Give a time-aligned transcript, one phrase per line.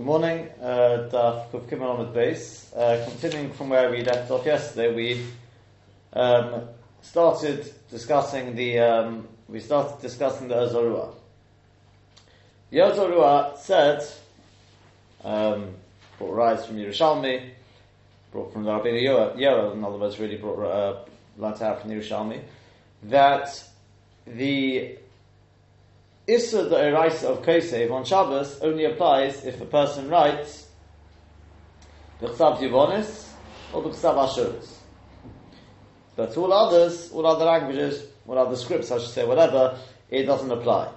[0.00, 2.72] Good morning, uh, Daf Kuf Kimmel on base.
[2.72, 5.26] Uh, continuing from where we left off yesterday, we
[6.14, 6.62] um,
[7.02, 11.12] started discussing the um, we started discussing the Ozorua.
[12.70, 14.02] The Ozorua said,
[15.22, 15.74] um,
[16.18, 17.50] brought rise from Yerushalmi,
[18.32, 19.02] brought from the Rabbeinu
[19.36, 20.96] Yoel, in other words, really brought uh,
[21.36, 22.40] learnt out from Yerushalmi,
[23.02, 23.64] that
[24.26, 24.96] the
[26.30, 30.68] Issa the Eraisa of Kosev on Shabbos only applies if a person writes
[32.20, 33.28] B'chsav Yivonis
[33.72, 34.76] or B'chsav Ashuris.
[36.14, 40.24] But to all others, all other languages, all other scripts, I should say, whatever, it
[40.24, 40.92] doesn't apply.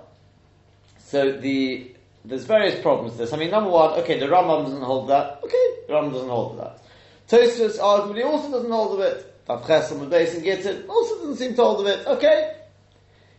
[1.00, 1.92] So the
[2.26, 3.34] there's various problems with this.
[3.34, 5.42] I mean, number one, okay, the Rambam doesn't hold that.
[5.44, 6.80] Okay, the Rambam doesn't hold that.
[7.28, 9.46] Tosfos arguably also doesn't hold of it.
[9.48, 12.08] Tavches on the base and gets it also doesn't seem to hold of it.
[12.08, 12.56] Okay,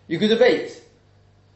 [0.07, 0.84] you could debate.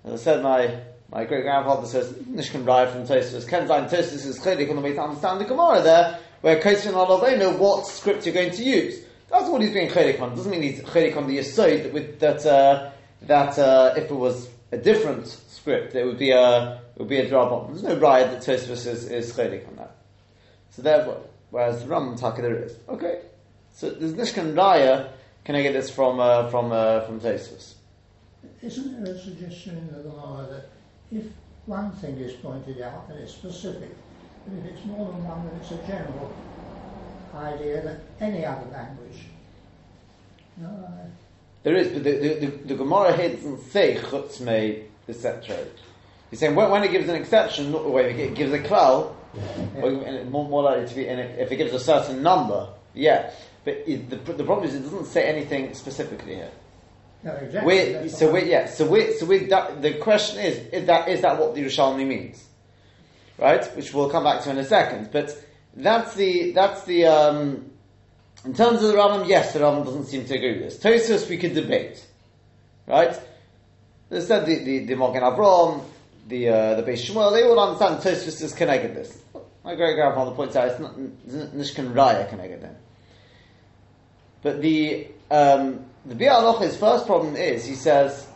[0.08, 0.74] As I said, my,
[1.10, 4.82] my great grandfather says, Nishkan Raya from Tosfos, Ken Zayin Tosfos is chelik on the
[4.82, 6.94] way to understand the Gemara there, where Koshin
[7.38, 9.04] know what script you're going to use.
[9.30, 10.34] That's what he's being chelik on.
[10.34, 12.90] Doesn't mean he's chelik on the Yesod that, that, uh,
[13.22, 17.18] that uh, if it was a different script, it would be a, it would be
[17.18, 19.94] a drop There's no Raya that Tosfos is, is chelik on that.
[20.70, 22.76] So therefore, whereas the Ram Taka there is.
[22.88, 23.20] Okay.
[23.74, 25.10] So there's Nishkan Raya,
[25.44, 27.74] can I get this from, uh, from, uh, from Tosfos?
[28.62, 30.70] Isn't there a suggestion in the Gemara that
[31.16, 31.24] if
[31.66, 33.94] one thing is pointed out, then it's specific,
[34.46, 36.32] but if it's more than one, then it's a general
[37.34, 39.26] idea that any other language.
[40.56, 41.06] No, uh,
[41.62, 45.56] there is, but the, the, the, the Gemara here doesn't say chutz me, etc.
[46.30, 49.14] He's saying when, when, it gives an exception, not the way it gives a klal,
[49.34, 50.24] yeah.
[50.24, 53.30] more, more likely to be, if it gives a certain number, yeah.
[53.64, 56.50] But it, the, the problem is it doesn't say anything specifically here.
[57.22, 58.08] No, exactly.
[58.08, 61.54] so we yeah, so we so we the question is is that is that what
[61.54, 62.44] the Yerushalmi means,
[63.38, 63.64] right?
[63.76, 65.10] Which we'll come back to in a second.
[65.10, 65.36] But
[65.74, 67.70] that's the that's the um,
[68.44, 69.26] in terms of the Rambam.
[69.28, 70.78] Yes, the Rambam doesn't seem to agree with this.
[70.78, 72.06] Tosfos we could debate,
[72.86, 73.18] right?
[74.10, 75.82] As said the the, the Magen Avraham,
[76.28, 79.20] the uh, the Beis Shmuel, they all understand Tosfos is connected this.
[79.64, 82.76] My great grandfather points out it's not Nishkan Raya connected them.
[84.42, 88.26] But the um, the Bi'aloch's first problem is, he says,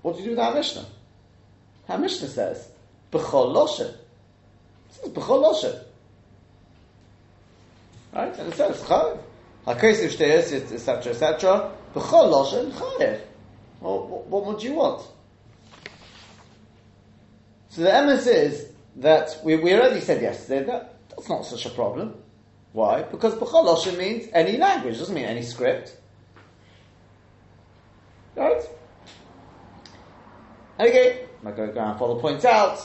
[0.00, 0.86] what do you do with our Mishnah?
[1.88, 2.68] Our Mishnah says,
[3.12, 3.80] B'chol loshe.
[3.80, 3.96] It
[4.90, 5.84] says B'chol loshe.
[8.14, 8.38] Right?
[8.38, 9.18] And it says, Chayiv.
[9.66, 11.72] HaKesiv shteyes, etc., etc.
[11.94, 13.20] B'chol loshe, Chayiv.
[13.80, 15.06] Well, what, what would you want?
[17.68, 21.70] So the emes is that we, we already said yesterday that that's not such a
[21.70, 22.14] problem.
[22.74, 23.02] Why?
[23.02, 25.96] Because B'chalosha means any language, doesn't mean any script.
[28.34, 28.62] Right?
[30.80, 32.84] Again, my grandfather points out,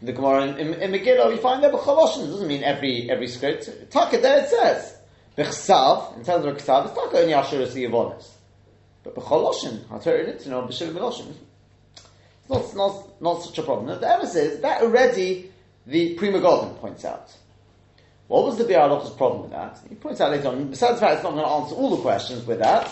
[0.00, 3.68] the Gemara in, in, in Megillah, we find that B'chalosha doesn't mean every every script.
[3.90, 4.96] Taka there it says.
[5.36, 8.28] B'chsav, in terms of B'chsav, it's Taka only Asheris Yavonis.
[9.02, 11.34] But B'chaloshin, HaTorah it to know, B'shir B'loshin.
[11.96, 14.00] It's not, not, not such a problem.
[14.00, 15.50] The evidence is that already
[15.84, 17.34] the Pri Megadim points out.
[18.30, 19.76] What was the Bi'aloch's problem with that?
[19.88, 22.00] He points out later on, besides the fact it's not going to answer all the
[22.00, 22.88] questions with that,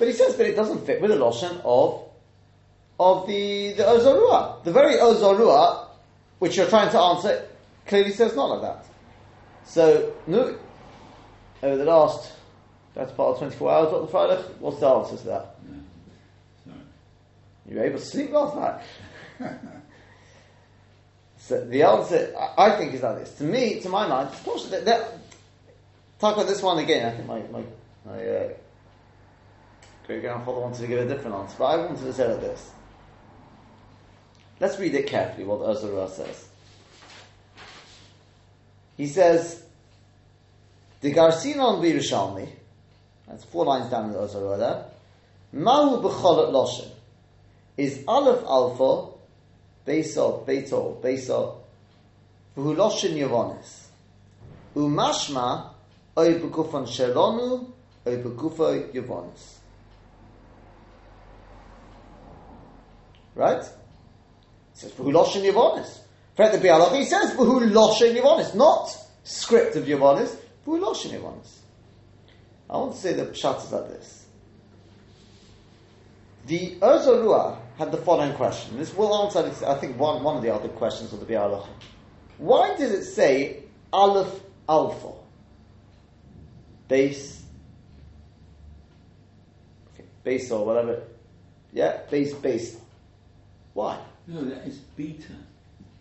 [0.00, 2.08] but he says, but it doesn't fit with the Loshan of,
[2.98, 4.64] of the, the Ozorua.
[4.64, 5.86] The very Ozorua,
[6.40, 7.46] which you're trying to answer,
[7.86, 8.84] clearly says not like that.
[9.64, 10.58] So, no,
[11.62, 12.32] over the last,
[12.92, 15.56] that's part of 24 hours, what the Friday, what's the answer to that?
[17.68, 18.56] You were able to sleep last
[19.38, 19.60] night?
[21.50, 23.34] So the answer, I think, is like this.
[23.38, 24.30] To me, to my mind,
[24.70, 25.18] that, that,
[26.20, 27.04] talk about this one again.
[27.04, 27.64] I think my my,
[28.06, 28.48] my uh,
[30.06, 32.70] great grandfather wanted to give a different answer, but I wanted to say like this.
[34.60, 35.44] Let's read it carefully.
[35.44, 36.48] What Ozorua says.
[38.96, 39.60] He says,
[41.00, 42.48] "The Garcinon Birushalmi."
[43.26, 44.84] That's four lines down in the Ozorua there.
[45.52, 46.90] Mahu b'cholat loshen
[47.76, 49.16] is aleph alpha
[49.90, 51.56] Beso, Beto, Beso,
[52.56, 53.86] V'huloshin Yavonis.
[54.76, 55.70] Umashma,
[56.16, 57.72] oy shelonu,
[58.06, 59.56] oy begufa Yavonis.
[63.34, 63.62] Right?
[63.62, 63.68] It
[64.74, 65.98] says V'huloshin Yavonis.
[66.36, 71.56] Fred the Bialach, he says V'huloshin Yavonis, not script of Yavonis, V'huloshin Yavonis.
[72.68, 74.26] I want to say the pshat is like this.
[76.46, 78.76] The Ozorua had the following question.
[78.76, 81.66] This will answer, I think, one, one of the other questions of the Bi'alach.
[82.36, 84.38] Why does it say Aleph
[84.68, 85.12] Alpha?
[86.88, 87.42] Base,
[89.94, 91.04] okay, base or whatever.
[91.72, 92.76] Yeah, base, base.
[93.72, 93.98] Why?
[94.26, 95.32] No, that is beta.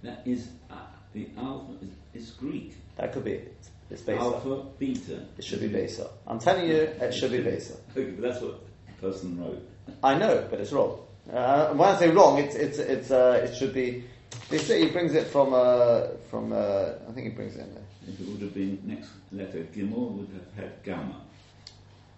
[0.04, 0.76] That is uh,
[1.14, 2.76] the alpha is, is Greek.
[2.98, 3.56] That could be it.
[3.90, 4.20] It's Besa.
[4.20, 5.26] Alpha, beta.
[5.38, 6.10] It should be Besa.
[6.28, 7.76] I'm telling you, it should be Besa.
[7.92, 9.66] Okay, but that's what the person wrote.
[10.04, 11.06] I know, but it's wrong.
[11.32, 14.04] Uh, when I say wrong, it's it's it's uh, it should be.
[14.50, 16.52] They say he brings it from uh, from.
[16.54, 17.84] Uh, I think he brings it in there.
[18.08, 21.22] If it would have been next letter, Gimel would have had gamma.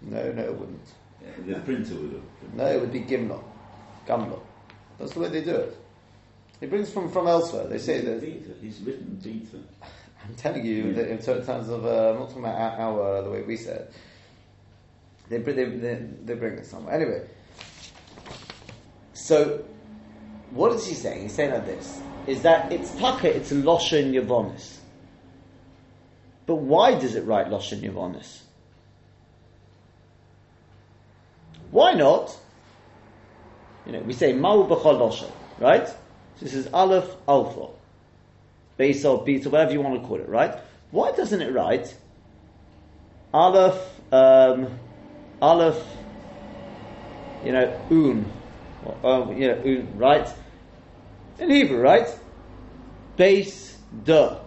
[0.02, 0.88] No, no, it wouldn't.
[1.22, 2.54] Uh, the printer would have.
[2.56, 3.44] No, it would be Gimla,
[4.08, 4.40] Gamla.
[4.98, 5.78] That's the way they do it.
[6.62, 7.68] He brings from from elsewhere.
[7.68, 8.22] They say that.
[8.22, 8.52] beta.
[8.62, 9.58] He's written beta.
[10.28, 10.94] I'm telling you Yeah.
[10.94, 13.58] that in ter- terms of uh, I'm not talking about our, our the way we
[13.58, 13.94] say it.
[15.30, 16.94] They, they, they, they bring it somewhere.
[16.94, 17.26] Anyway,
[19.22, 19.64] so
[20.52, 21.24] what is he saying?
[21.24, 24.78] He's saying like this: is that it's taka, it's loshen yavonis.
[26.46, 28.42] But why does it write loshen yavonis?
[31.70, 32.38] Why not?
[33.86, 35.88] You know, we say mau b'chol loshen, right?
[35.88, 35.96] So
[36.40, 37.68] this is aleph alpha
[38.82, 40.56] base or beta, whatever you want to call it, right?
[40.90, 41.94] Why doesn't it write
[43.32, 44.80] Aleph, um,
[45.40, 45.82] Aleph,
[47.46, 48.26] you know, Un,
[48.86, 50.28] or, um, you know, Un, right?
[51.40, 52.08] In Hebrew, right?
[53.18, 54.40] Base, de.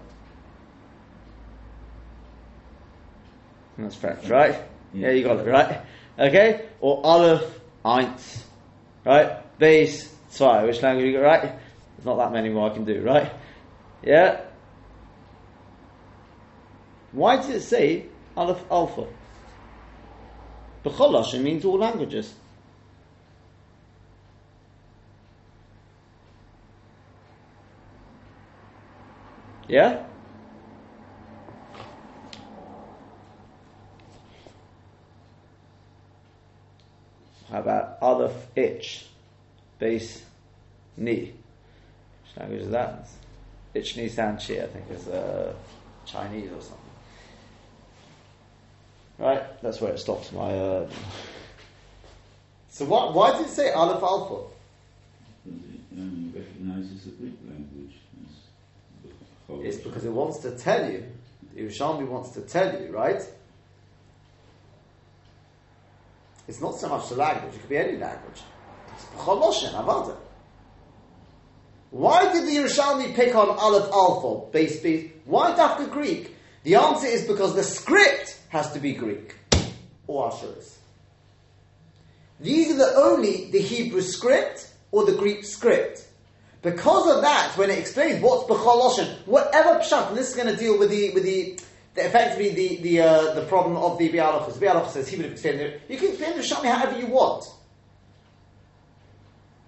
[3.79, 4.57] That's French, right?
[4.93, 5.81] Yeah, you got it, right?
[6.19, 6.67] Okay?
[6.81, 8.43] Or Aleph, Eins,
[9.05, 9.59] right?
[9.59, 10.65] Base, zwei.
[10.65, 11.43] Which language you got, right?
[11.43, 13.33] There's not that many more I can do, right?
[14.03, 14.43] Yeah?
[17.13, 19.07] Why does it say Aleph Alpha?
[20.85, 22.35] B'chol means all languages.
[29.69, 30.05] Yeah?
[37.51, 39.07] How about Aleph Itch?
[39.79, 40.25] Base
[40.97, 41.15] Ni.
[41.21, 43.09] Which language is that?
[43.75, 45.53] Ichni Sanchi, I think, is uh,
[46.05, 46.79] Chinese or something.
[49.19, 49.63] Right?
[49.63, 50.51] That's where it stops my.
[50.51, 50.91] Uh...
[52.69, 54.51] So why, why did it say Aleph Alpha?
[55.45, 57.95] Because it only recognises the Greek language
[58.25, 58.44] as the whole.
[59.49, 61.05] It's because it wants to tell you,
[61.55, 63.23] the Yerushalmi wants to tell you, right?
[66.49, 68.43] It's not so much the language, it could be any language.
[68.95, 70.17] It's B'choloshen, Avada.
[71.91, 75.11] Why did the Yerushalmi pick on Aleph Alpha, base base?
[75.25, 76.35] Why Dafka Greek?
[76.65, 79.35] The answer is because the script has to be Greek,
[80.07, 80.77] or Asheris.
[82.41, 86.04] These are the only the Hebrew script or the Greek script.
[86.65, 90.57] Because of that, when it explains what's b'choloshen, whatever pshat, and this is going to
[90.57, 91.61] deal with the with the,
[91.95, 94.55] the effectively the the uh, the problem of the bialachas.
[94.55, 95.83] Bialachas says he would have explained it.
[95.91, 97.45] You can explain the shami however you want.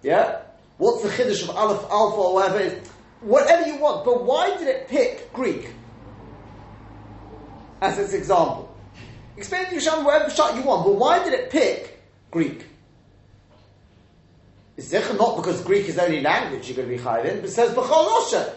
[0.01, 0.41] Yeah,
[0.79, 2.81] what's the chiddush of aleph alpha or whatever
[3.21, 4.03] whatever you want.
[4.03, 5.69] But why did it pick Greek
[7.79, 8.75] as its example?
[9.37, 10.83] Explain the shami whatever pshat you want.
[10.83, 12.01] But why did it pick
[12.31, 12.65] Greek?
[14.77, 17.49] Zecher not because Greek is the only language you're going to be chayiv in, but
[17.49, 18.53] says b'cholosha.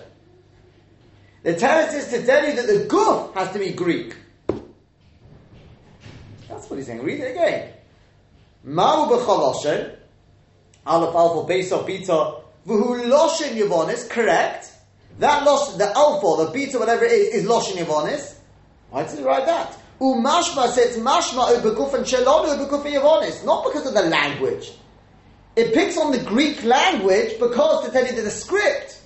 [1.43, 4.14] The teretz is to tell you that the guf has to be Greek.
[6.49, 7.02] That's what he's saying.
[7.02, 7.72] Read it again.
[8.67, 9.96] Ma'u b'cholosha,
[10.87, 11.75] aleph alpha of beta,
[12.06, 14.72] v'hu loshin yavonis, correct.
[15.19, 18.36] That losh, the alpha, the beta, whatever it is, is loshin yavonis.
[18.91, 19.74] Why does it write that?
[19.98, 23.43] Umashma says mashma ubekuf and shalom ubekuf yavonis.
[23.46, 24.72] Not because of the language.
[25.60, 28.98] It picks on the Greek language because to tell you that the script.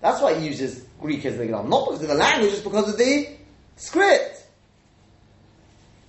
[0.00, 1.68] That's why it uses Greek as the example.
[1.68, 3.36] Not because of the language, it's because of the
[3.74, 4.46] script.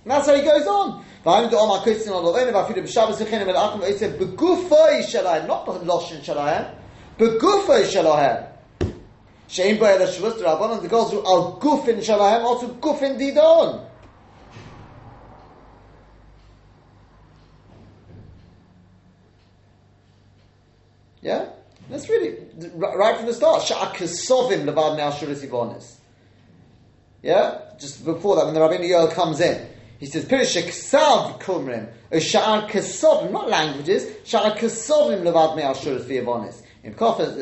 [0.04, 1.04] And that's how he goes on.
[1.24, 1.50] Not
[5.82, 6.74] Loshin Shalahem.
[7.18, 8.46] Begufay Shalahem.
[9.48, 13.87] Shein Ba'el Shavus Rabbanon, the girls who are Gufin Shalahem, also Gufin Didon.
[21.28, 21.44] Yeah?
[21.90, 22.36] That's really,
[22.74, 25.96] right from the start, Sha'akasovim Levad Me'ashuris Ivonis.
[27.22, 27.58] Yeah?
[27.78, 29.68] Just before that, when the Rabbeinu Yoel comes in,
[29.98, 36.62] he says, Pirish Ksav Kumrim, Sha'ar Kasovim, not languages, Sha'ar Kasovim Levad Me'ashuris Ivonis.
[36.82, 37.36] In Kofas?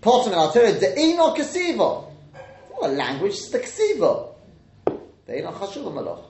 [0.00, 2.08] Potem and Altera, De'ino Kasiva.
[2.34, 4.34] It's not a language, it's the Kasiva.
[5.28, 6.24] De'ino Chashuv.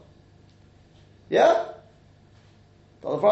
[1.31, 1.65] Yeah?
[3.01, 3.23] Doch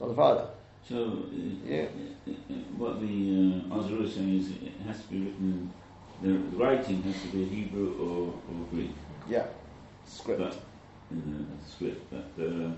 [0.00, 0.08] freilich.
[0.08, 0.48] Doch freilich.
[0.88, 1.86] So, uh, Yeah.
[2.26, 5.70] uh, uh, what the uh, Azra is saying is it has to be written,
[6.22, 8.90] the writing has to be Hebrew or, or Greek.
[9.28, 9.44] Yeah.
[10.06, 10.40] script.
[10.40, 10.56] But
[11.10, 12.72] the script, but the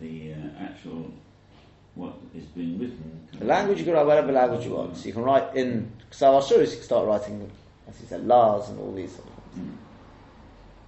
[0.00, 1.10] the uh, actual
[1.94, 3.26] what is being written.
[3.38, 4.96] The language you can write whatever language you want.
[4.96, 7.50] So you can write in Ksav Ashuris, you can start writing,
[7.88, 9.66] as he said, Lars and all these sort of things.
[9.66, 9.76] Mm.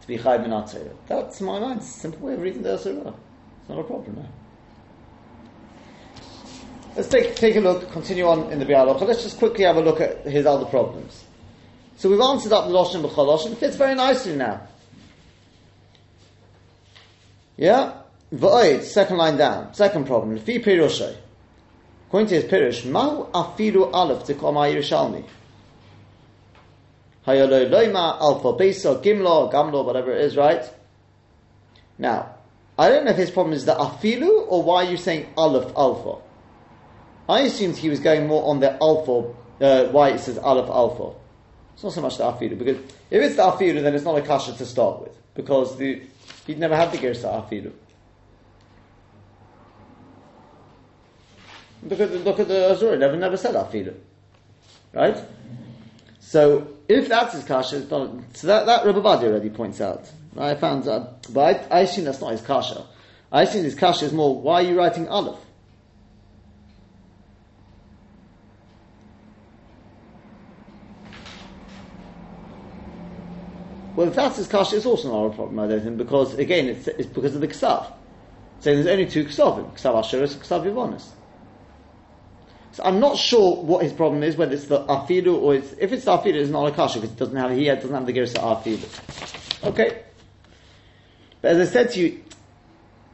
[0.03, 1.81] To be Minat That's my mind.
[1.81, 3.13] It's a simple way of reading the Surah.
[3.61, 4.29] It's not a problem now.
[6.99, 9.03] Let's take, take a look, continue on in the Bialocha.
[9.03, 11.23] Let's just quickly have a look at his other problems.
[11.97, 14.67] So we've answered up the Loshin B'cholosh, and it fits very nicely now.
[17.57, 18.03] Yeah?
[18.35, 19.75] V'oid, second line down.
[19.75, 20.37] Second problem.
[20.41, 21.15] Lefi Pirushay.
[22.09, 25.25] According to his Pirush, Ma'u afilu aleph tikoma Yerushalmi.
[27.29, 30.69] Hayalo loima alpha besa gimlo gamlo whatever it is, right?
[31.97, 32.35] Now,
[32.77, 35.73] I don't know if his problem is the afilu or why are you're saying aleph
[35.77, 36.23] alpha.
[37.29, 41.15] I assumed he was going more on the alpha, uh, why it says aleph alpha.
[41.75, 42.79] It's not so much the afilu because
[43.11, 46.03] if it's the afilu, then it's not a kasha to start with because the
[46.47, 47.73] he'd never had the girsa afilu.
[51.85, 53.95] Look at the, look at the Ozorua, never never said afilu,
[54.93, 55.17] right?
[56.19, 60.11] So if that's his kasha, it's not, so that that Rabbi Badi already points out.
[60.37, 62.87] I found that, but I, I assume that's not his kasha.
[63.31, 65.39] I assume his kasha is more why are you writing aleph?
[73.99, 76.69] Well, if that's his kasha, it's also not a problem, I don't think, because again,
[76.69, 77.85] it's, it's because of the ksav.
[78.61, 81.09] So there's only two ksavim, ksav asheris and ksav yivonis.
[82.71, 85.91] So I'm not sure what his problem is, whether it's the afilu or it's, if
[85.91, 88.13] it's the afilu, it's not a kasha because it doesn't have he doesn't have the
[88.13, 89.67] gersa afilu.
[89.69, 90.01] Okay,
[91.43, 92.23] but as I said to you,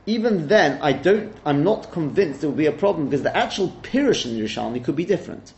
[0.05, 3.71] even then, I don't, I'm not convinced there will be a problem because the actual
[3.81, 5.55] pirush in Yerushalmi could be different.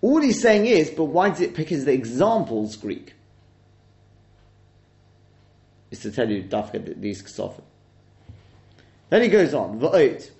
[0.00, 3.14] All he's saying is, but why did it pick as the examples Greek?
[5.90, 7.62] Is to tell you dafka these ksofim.
[9.10, 10.30] Then he goes on, v'oit.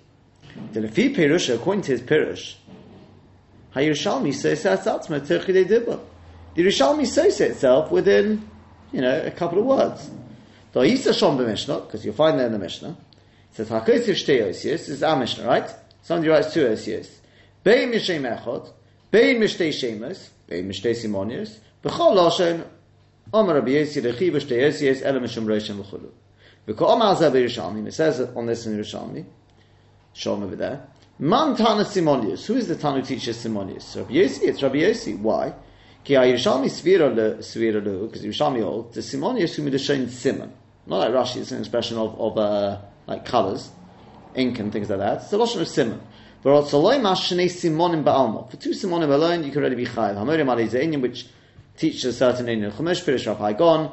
[0.73, 2.55] The lefi pirush, according to his pirush,
[3.75, 5.99] Hayirushalmi says atzma terchidei dibba.
[6.55, 8.49] The Yerushalmi says itself within,
[8.91, 10.09] you know, a couple of words.
[10.73, 12.89] So Isa Shom Mishnah, because you'll find that in the Mishnah.
[12.89, 14.89] It says Hakotiv Shtei Osius.
[14.89, 15.69] Is our Mishnah, right?
[16.01, 17.09] Somebody writes two Osius.
[17.65, 18.71] Echot,
[19.11, 22.63] Bein Mishtei Shemus, Bein Mishtei Simonius, B'chol Loshen,
[23.33, 26.11] Omer Rabbi Yesi Rechiv Shtei Osius, Ele Mishum Roshem V'chulu.
[26.67, 29.25] V'ko Omer Azeh B'Yerushalmi, it says on this in Yerushalmi,
[30.13, 30.87] Shom over there,
[31.17, 33.95] Man Tana Simonius, who is the Tanu teacher Simonius?
[33.95, 35.19] Rabbi Yesi, it's Rabbi Yesi.
[35.19, 35.53] Why?
[36.03, 40.53] Ki Yerushalmi Svira Le, Svira Le, because Yerushalmi old, the Simonius who Midashain Simon.
[40.85, 43.69] Not like Rashi, it's an expression of, of uh, like colours,
[44.35, 45.23] ink and things like that.
[45.23, 45.99] It's a Lashon of Simon.
[46.41, 46.69] But.
[46.69, 46.87] For two
[47.67, 50.15] Simonim alone, you can already be Chayiv.
[50.15, 51.27] Hamorim Alizainim, which
[51.75, 53.91] teaches a certain Indian Chumash, Pirish Rav Hai Gaon,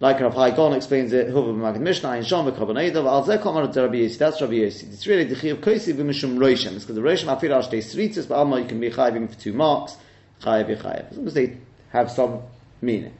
[0.00, 3.64] like Rav Hai Gaon explains it, Huva B'Magid Mishnah, in Shom V'Kaboneidav, Al Zeh Komar
[3.76, 4.90] Rabbi Yesi, that's Rabbi Yesi.
[4.92, 6.74] It's really the Chiyav Kosi V'Mishum Roishem.
[6.74, 9.52] It's because the Roishem Afir Ashtei Sritzis, Ba'alma, you can be Chayiv even for two
[9.52, 9.96] marks,
[10.40, 11.10] Chayiv Chayiv.
[11.10, 11.58] As long as they
[11.90, 12.40] have some
[12.80, 13.12] meaning.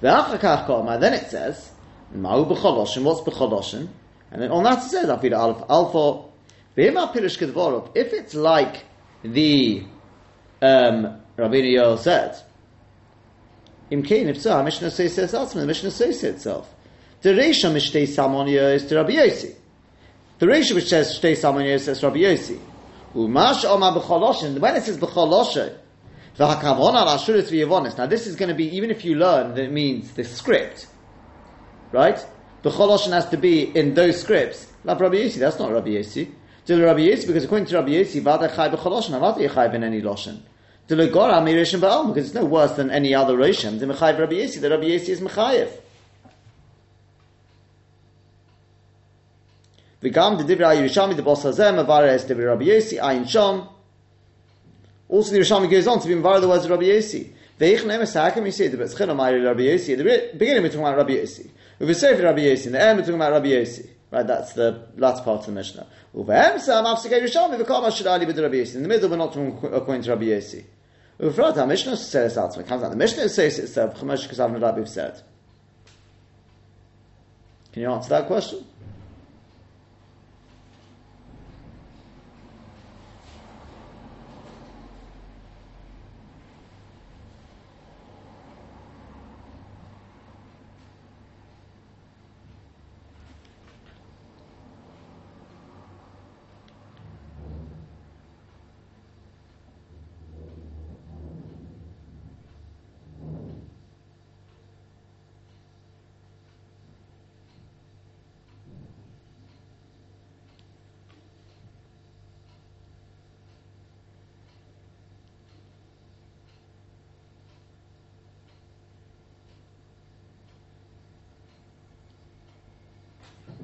[0.00, 1.70] Then it says,
[2.16, 3.88] Ma'u b'choloshin, what's b'choloshin?
[4.30, 6.27] And then on that it says, Afir Pirish Kedvorov,
[6.80, 8.84] if it's like
[9.22, 9.84] the
[10.62, 12.36] um, Rabbi Yoel said,
[13.90, 16.72] Im Kain, if so, Mishnah says itself, the Mishnah says itself.
[17.22, 19.54] The Reisha Mishtei Salmonia is to Rabbi Yosi.
[20.38, 22.60] The Reisha which says Shtei Salmonia says Rabbi Yosi.
[23.14, 25.74] Umash Oma b'choloshin, when it says b'choloshin,
[26.38, 30.86] now this is going to be, even if you learn that it means the script,
[31.90, 32.24] right?
[32.62, 34.72] The choloshin has to be in those scripts.
[34.84, 36.30] Like Rabbi Yossi, that's not Rabbi Yossi.
[36.68, 40.02] To Rabbi Yossi, because according to Rabbi Yossi, vada chai b'choloshin, vada yechai in any
[40.02, 40.40] loshin.
[40.86, 43.80] The Gora mirishim ba'al, because it's no worse than any other rishim.
[43.80, 45.70] The mechai Rabbi Yossi, the Rabbi Yossi is mechayev.
[50.02, 53.66] V'gam the Divrei Yerushalmi, the boss hazem, avara es Divrei Rabbi Yossi, ayin shom,
[55.08, 57.32] also, the Yerushalmi goes on to be involved the words of Rabbi Yossi.
[57.58, 59.96] Veich nemes hakem you say the Betzchina Ma'iri Rabbi Yossi.
[59.96, 61.48] The beginning we're talking about Rabbi Yossi.
[61.78, 62.70] The Sefer Rabbi Yossi.
[62.70, 63.88] The end we're Rabbi Yossi.
[64.10, 65.86] Right, that's the last part of the Mishnah.
[66.14, 66.46] Rabbi.
[66.48, 66.56] In
[68.82, 70.64] the middle we're not according to Rabbi Yossi.
[71.20, 72.54] Ufrat ha-Mishnah says out.
[72.54, 72.90] So it comes out.
[72.90, 74.00] The Mishnah says itself.
[74.00, 75.20] Chamesh Kasav Nadabiv said.
[77.72, 78.64] Can you answer that question?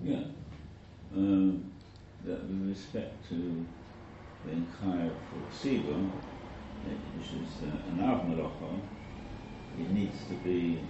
[0.02, 0.24] Yeah.
[1.14, 1.72] Um,
[2.24, 3.66] that with respect to
[4.44, 4.66] the
[5.30, 6.10] for Tzibur,
[7.16, 8.80] which is uh, an Av Melacha,
[9.78, 10.80] it needs to be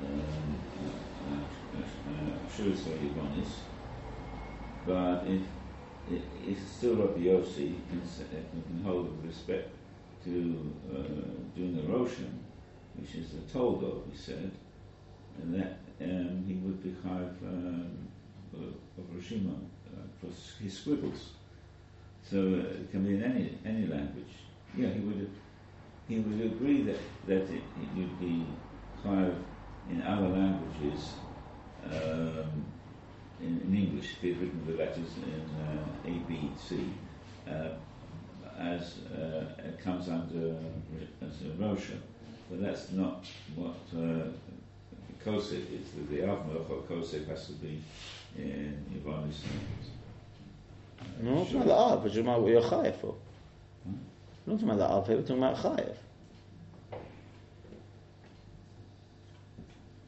[0.00, 0.58] um,
[2.48, 3.60] Shus Yibonis,
[4.86, 5.42] but if
[6.10, 9.70] it, it's still Rabbi Yossi can, can hold with respect
[10.24, 12.38] to uh, doing a Roshan,
[12.96, 14.50] which is the Toldo, he said,
[15.40, 18.08] and that um, he would be Chayav um,
[18.98, 20.28] of Roshima uh, for
[20.62, 21.30] his scribbles.
[22.22, 24.34] So uh, it can be in any any language.
[24.76, 25.30] Yeah, he would
[26.08, 28.46] he would agree that that it, it would be
[29.04, 29.36] Chayav
[29.90, 31.14] in other languages.
[31.84, 32.64] Um,
[33.40, 36.88] in, in, English, he'd written the letters in uh, A, B, C,
[37.46, 37.70] uh,
[38.58, 40.56] as uh, it comes under
[41.20, 41.98] as a Rosha.
[42.48, 44.28] But that's not what uh,
[45.24, 45.90] Kosek is.
[46.10, 47.82] The, Avmalach or Kosek has to be
[51.24, 53.14] No, not talking about the but you're talking about what you're Chayev for.
[54.46, 55.96] We're not talking about the Av we're talking about Chayev.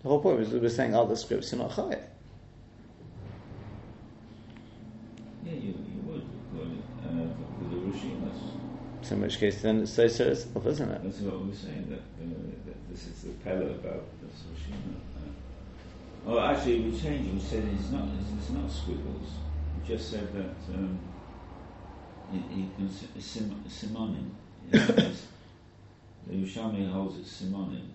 [0.03, 2.03] The whole point was we were saying other scripts you're not Chayev.
[5.45, 8.39] Yeah, you, you would, according uh, the Rishimas.
[9.03, 11.03] So in which case then it's so so itself, isn't it?
[11.03, 12.27] That's what we're saying, that, uh,
[12.67, 14.97] that this is the Pella about the Rishima.
[15.17, 15.31] Uh,
[16.27, 17.33] oh, actually, we changed.
[17.33, 19.29] We said it's not, it's, it's not squiggles.
[19.77, 20.99] We just said that um,
[22.33, 22.91] it, it can
[23.21, 24.31] sim, simonim.
[24.71, 27.91] the Yerushalmi holds it simonim.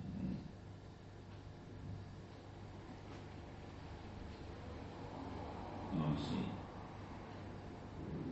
[5.93, 6.45] Oh, I see.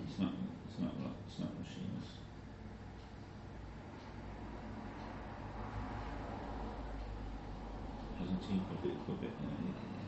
[0.08, 0.32] It's not.
[0.70, 0.94] It's not.
[1.28, 2.08] It's not Rashimas.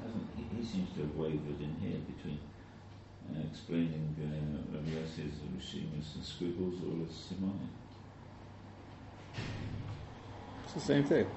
[0.03, 2.39] Hasn't he seems to have wavered in here between
[3.29, 5.41] uh, explaining uh, Yossi's
[6.15, 7.69] and squiggles or as Simone.
[10.63, 11.27] It's the same thing.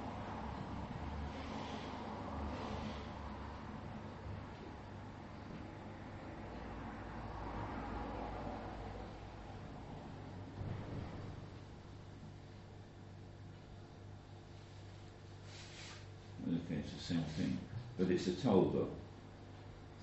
[16.46, 17.58] Okay, it's the same thing,
[17.98, 18.88] but it's a toldo.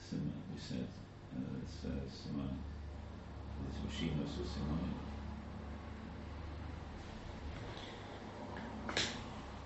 [0.07, 0.87] Simon, we said,
[1.35, 2.59] uh, it's uh, Simon.
[3.69, 4.93] It's Rashimas or Simone.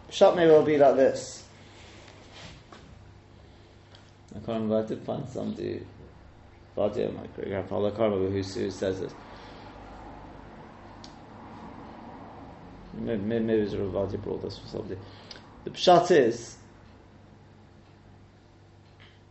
[0.09, 1.43] Shot may well be like this.
[4.31, 4.77] I can't remember.
[4.77, 5.85] I did find somebody,
[6.77, 7.87] Vadia, my great grandfather.
[7.87, 9.13] I can't remember who, who says this.
[12.93, 14.97] Maybe, maybe it was Ravadia brought this for somebody.
[15.65, 16.57] The pshat is,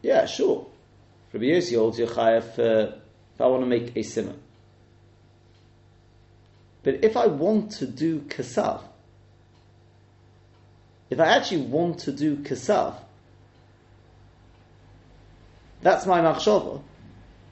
[0.04, 0.66] yeah, sure.
[1.32, 2.96] Rabbi Yossi holds Yechayev uh,
[3.34, 4.34] if I want to make a simmer.
[6.82, 8.82] But if I want to do kasav,
[11.08, 12.96] if I actually want to do kasav,
[15.80, 16.82] that's my machshava,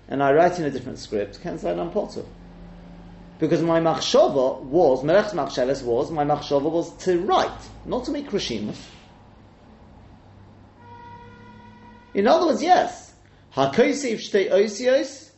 [0.08, 2.24] and I write in a different script, I'm potter.
[3.38, 7.50] Because my machshava was, Melech Machsheves was, my machshava was to write,
[7.86, 8.78] not to make rishimas.
[12.14, 13.14] In other words, yes,
[13.55, 15.31] hakosev shtei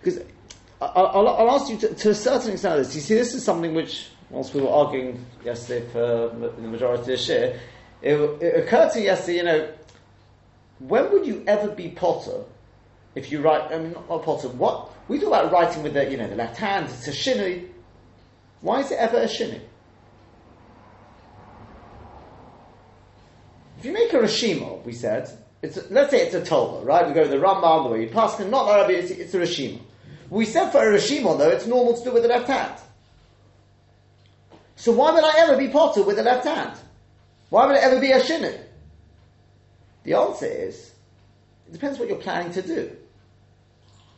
[0.00, 0.24] because
[0.80, 2.94] I'll, I'll, ask you to, to, a certain extent this.
[2.94, 7.18] You see, this is something which, whilst we were arguing yesterday for the majority of
[7.18, 7.60] the year,
[8.00, 9.72] it, it occurred to me yesterday, you know,
[10.78, 12.44] when would you ever be Potter
[13.16, 14.92] if you write, I mean, not, not Potter, what?
[15.08, 17.64] We talk about writing with the, you know, the left hand, it's a shinny.
[18.60, 19.60] Why is it ever a shinny?
[23.78, 25.30] If you make a Rashima, we said,
[25.62, 27.06] it's let's say it's a Torah, right?
[27.06, 29.38] We go to the Rambam, the way you pass it, not Arabic, it's, it's a
[29.38, 29.80] Rashima.
[30.30, 32.74] We said for a Rashima, though, it's normal to do with the left hand.
[34.74, 36.76] So why would I ever be Potter with the left hand?
[37.50, 38.54] Why would it ever be a Shinny?
[40.02, 40.92] The answer is,
[41.68, 42.90] it depends what you're planning to do.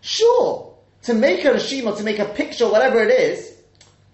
[0.01, 3.59] Sure, to make a Rashima, to make a picture, whatever it is,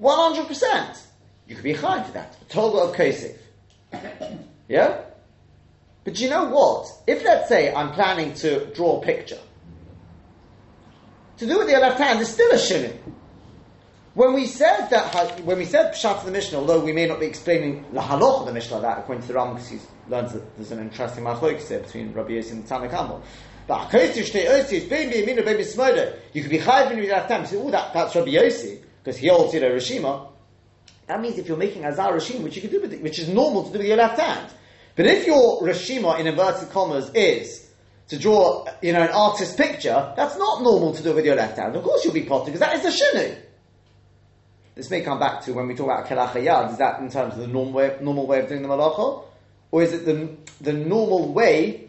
[0.01, 1.03] 100%.
[1.47, 2.37] You could be high to that.
[2.49, 3.37] Total of Kesef.
[4.69, 5.03] yeah?
[6.07, 6.87] But you know what?
[7.09, 9.41] If let's say I'm planning to draw a picture,
[11.39, 12.97] to do with the left hand is still a shilling.
[14.15, 17.19] When we said that, when we said Pshat of the Mishnah, although we may not
[17.19, 19.79] be explaining the halach of the Mishnah like that, according to the Ram, because he
[20.09, 23.21] learns that there's an interesting machlokes there between Rabbi Yossi and Tanna Kamma.
[23.67, 27.43] But baby baby you could be chayiv in your left hand.
[27.43, 30.29] You say, oh, that, that's Rabbi Yossi, because he holds, you know, Rishima.
[31.09, 33.29] That means if you're making Azar Rishima, which you can do with it, which is
[33.29, 34.53] normal to do with your left hand.
[34.97, 37.71] But if your Rishima, in inverted commas, is
[38.09, 41.59] to draw, you know, an artist's picture, that's not normal to do with your left
[41.59, 41.77] hand.
[41.77, 43.37] Of course you'll be potted, because that is the shinu.
[44.75, 47.41] This may come back to when we talk about kelachayad, is that in terms of
[47.41, 49.25] the normal way, normal way of doing the malacha?
[49.71, 50.29] Or is it the,
[50.61, 51.86] the normal way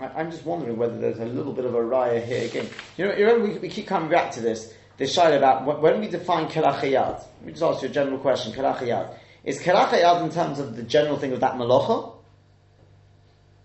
[0.00, 2.68] I, am just wondering whether there's a little bit of a raya here again.
[2.96, 6.00] You know, you know we, we, keep coming back to this, this side about when
[6.00, 7.18] we define kelachayad.
[7.18, 9.16] Let me just ask you a general question, kelachayad.
[9.44, 12.12] Is kelachayad in terms of the general thing of that malacha?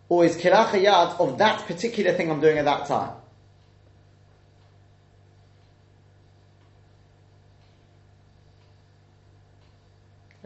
[0.10, 3.14] Or is kelachayad of that particular thing I'm doing at that time?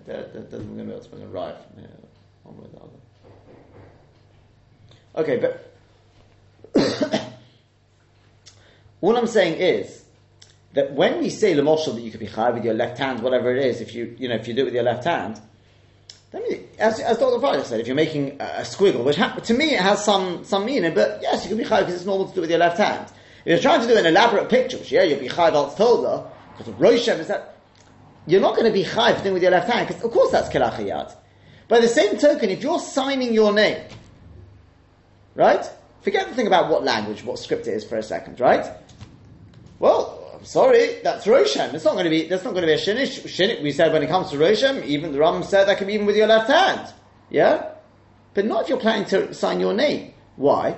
[0.06, 1.90] That, doesn't mean it's going to arrive from here,
[2.44, 2.95] one way or the other.
[5.16, 5.72] Okay, but
[9.02, 10.04] all I'm saying is
[10.74, 13.56] that when we say lemoshel that you could be high with your left hand, whatever
[13.56, 15.40] it is, if you you know if you do it with your left hand,
[16.32, 16.44] then
[16.78, 17.40] as, as Dr.
[17.40, 20.44] Friday said, if you're making a, a squiggle, which ha- to me it has some
[20.44, 22.50] some meaning, but yes, you can be high because it's normal to do it with
[22.50, 23.10] your left hand.
[23.46, 26.30] If you're trying to do an elaborate picture, which yeah, you'll be high Valtz Tolda,
[26.52, 27.58] because of Roshem is that
[28.28, 30.32] you're not going to be high for doing with your left hand, because of course
[30.32, 31.16] that's kelachiyat.
[31.70, 33.82] By the same token, if you're signing your name
[35.36, 35.70] Right?
[36.02, 38.66] Forget the thing about what language, what script it is for a second, right?
[39.80, 41.74] Well, I'm sorry, that's Roshem.
[41.74, 43.62] It's not going to be, that's not going to be a Shinish.
[43.62, 46.06] We said when it comes to Roshem, even the Ram said that can be even
[46.06, 46.94] with your left hand.
[47.30, 47.72] Yeah?
[48.34, 50.14] But not if you're planning to sign your name.
[50.36, 50.78] Why?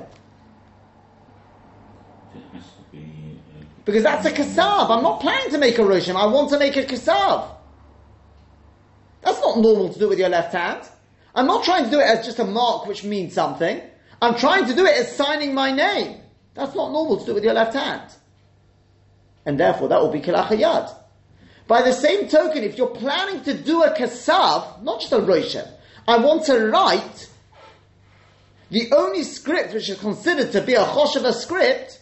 [3.84, 4.90] Because that's a kasav.
[4.90, 6.16] I'm not planning to make a roshem.
[6.16, 7.50] I want to make a kasav.
[9.22, 10.88] That's not normal to do with your left hand.
[11.34, 13.82] I'm not trying to do it as just a mark which means something.
[14.22, 16.22] I'm trying to do it as signing my name.
[16.54, 18.12] That's not normal to do with your left hand.
[19.46, 20.94] And therefore, that will be kilachayad.
[21.68, 25.70] By the same token, if you're planning to do a kasav, not just a roshem,
[26.08, 27.30] I want to write
[28.70, 32.02] the only script which is considered to be a chosheva script,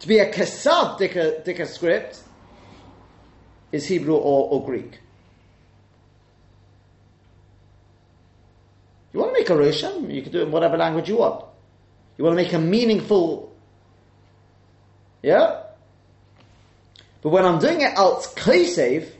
[0.00, 2.20] to be a kasav dika, script,
[3.72, 5.00] is Hebrew or, or Greek.
[9.12, 11.44] You want to make a Roshem, you can do it in whatever language you want.
[12.16, 13.52] You want to make a meaningful,
[15.22, 15.62] yeah?
[17.20, 19.10] But when I'm doing it alt Kaisev,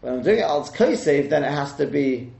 [0.00, 2.30] when I'm doing it alt Kaisev, then it has to be,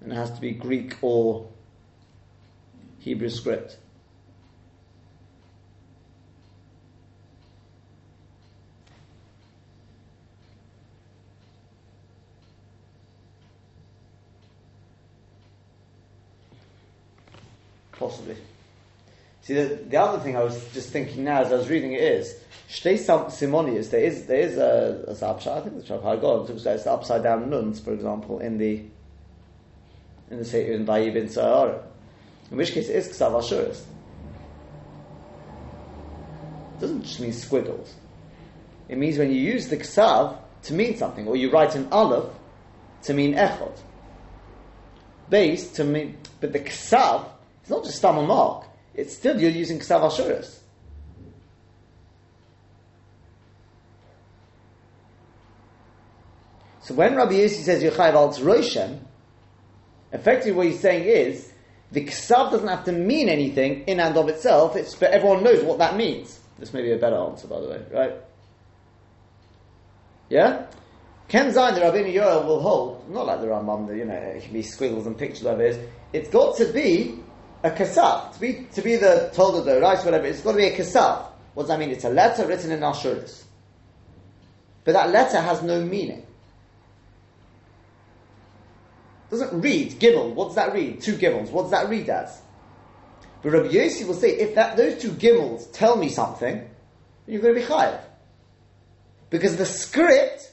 [0.00, 1.48] then it has to be Greek or
[3.00, 3.76] Hebrew script.
[17.92, 18.36] Possibly.
[19.42, 22.02] See, the, the other thing I was just thinking now as I was reading it
[22.02, 26.84] is, Shtei Simonius, there is, there is a, a I think the Shaf HaGod, it's
[26.84, 28.82] the upside down nuns, for example, in the,
[30.30, 31.82] in the Sefer in Vayibin Sahara.
[32.50, 33.80] In which case it is Ksav Ashuris.
[36.76, 37.94] It doesn't just mean squiggles.
[38.88, 42.30] It means when you use the Ksav to mean something, or you write an Aleph
[43.04, 43.76] to mean Echot.
[45.30, 47.26] Base to mean, but the Ksav
[47.62, 48.66] it's not just stam mark.
[48.94, 50.58] It's still you're using ksav ashuris.
[56.82, 58.98] So when Rabbi Yossi says Yochai al Roshem,
[60.12, 61.52] effectively what he's saying is
[61.92, 64.74] the ksav doesn't have to mean anything in and of itself.
[64.74, 66.40] It's but everyone knows what that means.
[66.58, 68.12] This may be a better answer, by the way, right?
[70.28, 70.66] Yeah.
[71.28, 74.42] Ken Zayin, the Rabbeinu Yoel will hold, not like the Rambam, the, you know, it
[74.42, 75.88] can be squiggles and pictures, of it.
[76.12, 77.18] It's got to be
[77.62, 78.34] a kasaf.
[78.34, 80.76] To be, to be the told of the rice, whatever, it's got to be a
[80.76, 81.26] kasaf.
[81.54, 81.90] What does that mean?
[81.90, 83.44] It's a letter written in Ashuris.
[84.84, 86.26] But that letter has no meaning.
[89.26, 90.34] It doesn't read gimel.
[90.34, 91.00] What does that read?
[91.00, 91.50] Two gimels.
[91.50, 92.40] What does that read as?
[93.42, 96.68] But Rabbi Yossi will say, if that, those two gimels tell me something,
[97.26, 98.00] you're going to be chayav.
[99.30, 100.52] Because the script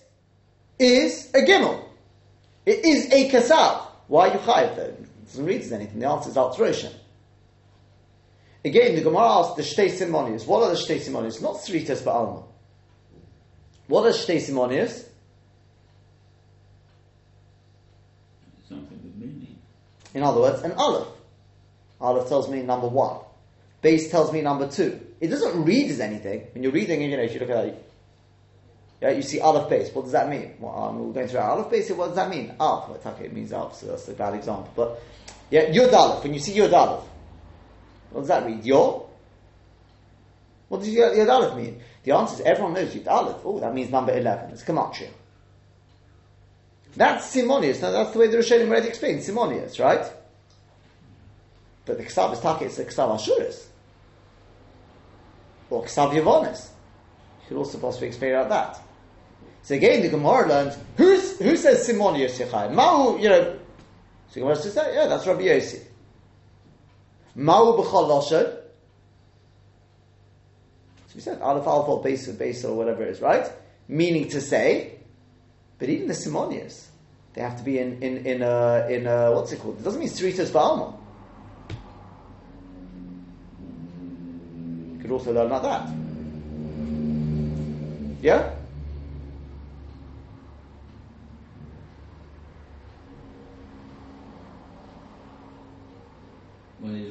[0.78, 1.84] is a gimel.
[2.66, 3.88] It is a kasaf.
[4.08, 5.09] Why are you chayav then?
[5.30, 6.00] Doesn't read as anything.
[6.00, 6.92] The answer is alteration.
[8.64, 10.46] Again, the Gemara asks the Shtei Simonius.
[10.46, 11.42] What are the Shtei Simonius?
[11.42, 12.44] Not Sritas, but Alma.
[13.88, 15.08] What are Shtei Simonius?
[18.68, 19.58] Something with meaning.
[20.14, 21.08] In other words, an Aleph.
[22.02, 23.22] Aleph tells me number one.
[23.82, 25.00] Base tells me number two.
[25.22, 26.48] It doesn't read as anything.
[26.54, 27.89] When you're reading, you know, if you look at it,
[29.02, 29.94] yeah, you see Aleph base.
[29.94, 30.56] What does that mean?
[30.60, 31.90] Well, um, we're going through Aleph base.
[31.92, 32.54] What does that mean?
[32.60, 33.10] Alpha.
[33.10, 34.72] Okay, it means Alpha, so that's a bad example.
[34.76, 35.02] But
[35.50, 36.24] yeah, Yud Aleph.
[36.24, 37.06] When you see Yud Aleph,
[38.12, 38.66] What does that read?
[38.66, 39.06] Yor?
[40.68, 41.82] What does Yod Aleph mean?
[42.04, 43.42] The answer is everyone knows Yod Aleph.
[43.46, 44.52] Oh, that means number 11.
[44.52, 45.10] It's Gematria.
[46.96, 47.82] That's Simonius.
[47.82, 50.06] Now, that's the way the Rishonim already explained Simonius, right?
[51.86, 53.66] But the Ksav is Taki, it's the Ksav Ashuris.
[55.70, 56.70] Or Ksav Yavonis.
[57.44, 58.80] You could also possibly explain out that.
[59.64, 62.74] So again, the Gemara learns, who says Simonius Yechai?
[62.74, 63.60] Mahu, you know,
[64.30, 65.82] so Gemara says, that yeah, that's Rabbi Yossi.
[67.36, 68.56] Mahu B'chal Lashon.
[71.08, 73.52] So we said, Aleph Aleph base base or whatever it is, right?
[73.88, 75.00] Meaning to say,
[75.80, 76.88] but even the Simonius,
[77.34, 79.80] they have to be in in in a, in a, what's it called?
[79.80, 80.96] It doesn't mean Sritas Ba'alma.
[84.96, 85.90] You could also learn like that.
[88.22, 88.56] Yeah?
[96.80, 97.10] When he's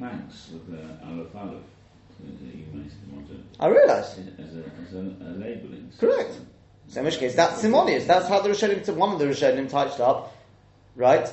[0.00, 1.62] labelling the planks with the Aleph Aleph,
[2.20, 3.34] you might want to.
[3.58, 4.18] I realise.
[4.38, 5.90] As a, as a, a labelling.
[5.98, 6.38] Correct.
[6.88, 8.06] So in which case, that's Simonius.
[8.06, 10.34] That's how the Rishonim, one of the Rishonim touched up,
[10.96, 11.32] right?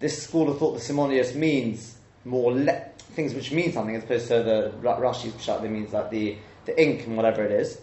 [0.00, 4.28] This school of thought the Simonius means more le- things which mean something as opposed
[4.28, 7.80] to the Ra- Rashi's Pshat that means like the, the ink and whatever it is.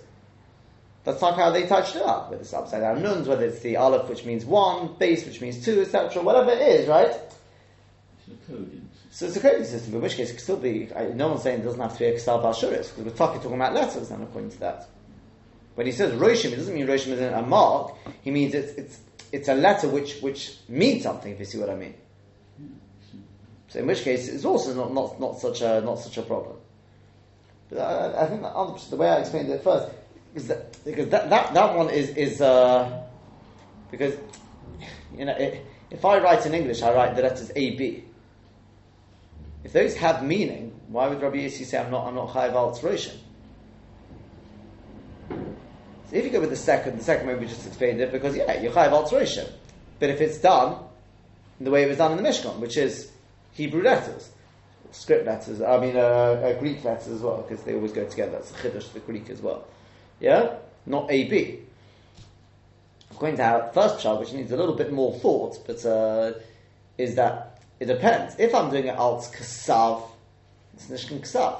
[1.03, 3.77] That's not how they touched it up, whether it's upside down nuns, whether it's the
[3.77, 7.09] Aleph which means one, base which means two, etc., whatever it is, right?
[7.09, 8.84] It's a coding.
[9.15, 11.43] So it's a coding system, in which case it could still be, I, no one's
[11.43, 14.09] saying it doesn't have to be a Ksal Bashuris, because we're talking, talking about letters
[14.09, 14.89] then according to that.
[15.75, 18.99] When he says Roshim, it doesn't mean Roshim is a mark, he means it's, it's,
[19.31, 21.93] it's a letter which, which means something, if you see what I mean.
[23.69, 26.57] So in which case it's also not, not, not, such, a, not such a problem.
[27.69, 29.95] But I, I think other, the way I explained it first,
[30.33, 33.01] is that, because that, that, that one is, is uh,
[33.91, 34.15] because,
[35.17, 38.03] you know, it, if I write in English, I write the letters A, B.
[39.65, 43.17] If those have meaning, why would Rabbi Yossi say I'm not, I'm not Tzroshim?
[45.27, 45.35] So
[46.11, 48.61] if you go with the second, the second way we just explained it, because yeah,
[48.61, 49.49] you're Chayiv al.
[49.99, 50.77] But if it's done
[51.59, 53.11] the way it was done in the Mishkan, which is
[53.53, 54.29] Hebrew letters,
[54.91, 58.33] script letters, I mean uh, uh, Greek letters as well, because they always go together.
[58.33, 59.65] That's the Chiddush, the Greek as well.
[60.19, 60.57] Yeah?
[60.85, 61.59] Not AB.
[63.09, 66.33] According to our first pshat, which needs a little bit more thought, but uh,
[66.99, 68.35] is that it depends.
[68.39, 70.03] If I'm doing it alt kasav,
[70.73, 71.59] it's nishkan kasav.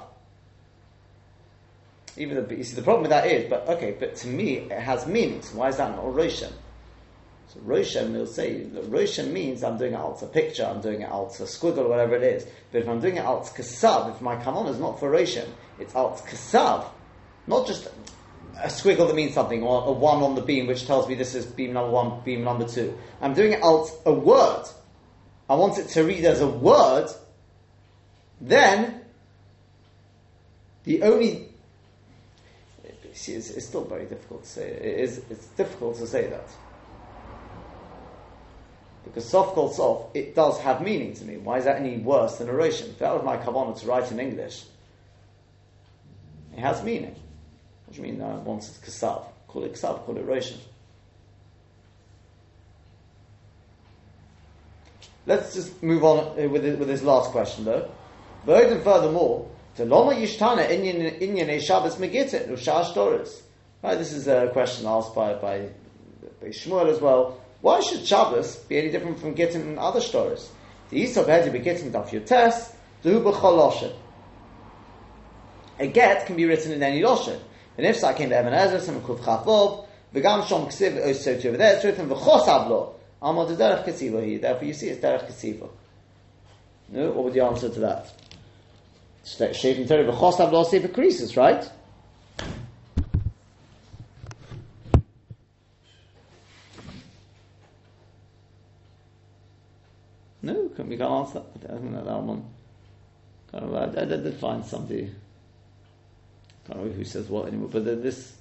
[2.17, 4.79] Even the, you see, the problem with that is, but okay, but to me it
[4.79, 5.41] has meaning.
[5.41, 6.53] So why is that not Roshan?
[7.49, 11.09] So Roshan will say Roshan means I'm doing it alt a picture, I'm doing it
[11.09, 12.47] alt a squiggle, whatever it is.
[12.71, 15.49] But if I'm doing it alt kasav, if my kanon is not for Roshan,
[15.79, 16.85] it's alt kasav,
[17.47, 17.87] not just
[18.63, 21.35] a squiggle that means something, or a one on the beam which tells me this
[21.35, 22.97] is beam number one, beam number two.
[23.21, 24.65] I'm doing it alt a word.
[25.49, 27.09] I want it to read as a word.
[28.41, 29.01] Then
[30.83, 31.49] the only
[33.13, 34.67] see, it's, it's, still very difficult to say.
[34.69, 36.49] It is it's difficult to say that
[39.05, 41.37] because soft called soft, it does have meaning to me.
[41.37, 42.89] Why is that any worse than oration?
[42.89, 44.63] If that was my kavanah to write in English,
[46.53, 47.15] it has meaning.
[47.85, 48.21] What do you mean?
[48.21, 50.25] Uh, once it's kasav, call it kasav, call it.
[55.27, 57.89] Let's just move on uh, with this, with this last question though.
[58.45, 59.49] But furthermore.
[59.77, 59.89] Right,
[63.97, 65.69] this is a question asked by by,
[66.39, 67.41] by Shmuel as well.
[67.59, 70.49] Why should Shabbos be any different from Gittin and other stories?
[70.91, 73.93] The Yisov had to be Gittin daf yotes, the b'chol
[75.79, 77.39] A get can be written in any loshen.
[77.77, 81.45] And if so, I came to Evan Ezra, some kuf chafov, v'gam shom ksiv oisot
[81.45, 82.93] over there, it's written v'chos avlo.
[83.25, 84.37] Amod derech kesiva here.
[84.37, 85.67] Therefore, you see it's derech kesiva.
[86.89, 88.13] No, what would the answer to that?
[89.25, 91.67] Shaving Torah v'chos avlo sefer creases, right?
[100.43, 101.71] No, can we can't answer that.
[101.71, 102.45] I think that, that one.
[103.51, 105.05] Kind of, I, I did find somebody.
[105.05, 108.35] I can't remember who says what anymore, but this.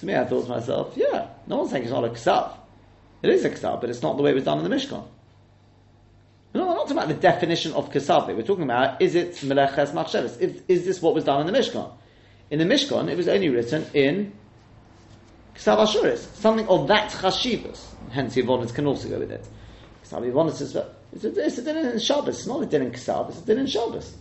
[0.00, 2.57] To me, I thought to myself, yeah, no one's saying it's not a ksav.
[3.22, 5.04] It is a ksav, but it's not the way it was done in the Mishkan.
[6.54, 8.26] No, we're not talking about the definition of kasav.
[8.28, 10.40] We're talking about is it meleches machshavas?
[10.40, 11.92] Is, is this what was done in the Mishkan?
[12.50, 14.32] In the Mishkan, it was only written in
[15.54, 17.84] kasav ashuris, something of that chashivas.
[18.10, 19.46] Hence, Yavonis can also go with it.
[20.04, 20.76] Kasav Yavonis is
[21.12, 22.38] it's a, it's a din in Shabbos.
[22.38, 23.28] It's not a din in kasav.
[23.30, 24.14] It's a din in Shabbos.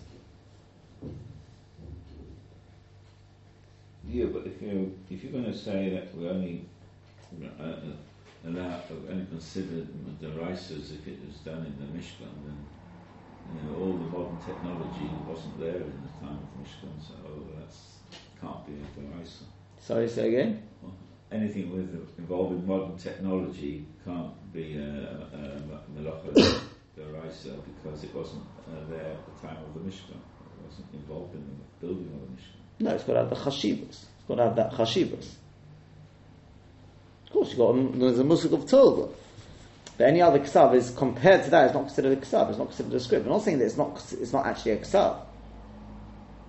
[4.09, 6.65] Yeah, but if you if you're going to say that we only
[7.59, 7.75] uh, uh,
[8.47, 9.85] allow only consider
[10.21, 12.57] the rices if it was done in the Mishkan, then
[13.53, 17.13] you know, all the modern technology wasn't there in the time of Mishkan, so
[17.55, 17.73] that
[18.41, 19.43] can't be a deraisa.
[19.79, 20.63] Sorry, say again.
[20.81, 20.93] Well,
[21.31, 26.61] anything with involving modern technology can't be a, a, melacha
[26.97, 30.19] deraisa because it wasn't uh, there at the time of the Mishkan.
[30.19, 32.61] It wasn't involved in the building of the Mishkan.
[32.79, 33.89] No, it's got to have the chashivas.
[33.89, 35.35] It's got to have that chashivas.
[37.49, 39.09] You've got there's a musik of Torah.
[39.97, 42.49] But any other ksav is compared to that, it's not considered a ksav.
[42.49, 43.25] It's not considered a script.
[43.25, 44.03] I'm not saying that it's not.
[44.11, 45.21] It's not actually a ksav.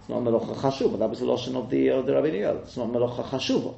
[0.01, 0.99] It's not melocha chashuva.
[0.99, 2.57] That was the lotion of the of the Rabbi Yod.
[2.65, 3.75] It's not melocha chashuva.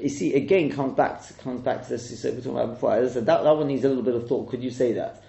[0.00, 2.74] You see, again, comes back to, comes back to this you said we talking about
[2.74, 2.94] before.
[2.94, 4.48] As I said, that, that one needs a little bit of thought.
[4.48, 5.22] Could you say that?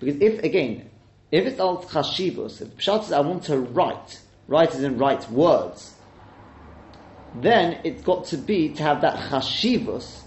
[0.00, 0.88] Because if again,
[1.30, 5.30] if it's al chashivos, if Pshat is I want to write, write is in write
[5.30, 5.94] words,
[7.34, 10.22] then it's got to be to have that chashivos